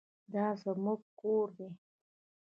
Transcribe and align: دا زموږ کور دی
دا 0.33 0.45
زموږ 0.63 1.01
کور 1.19 1.47
دی 1.57 1.69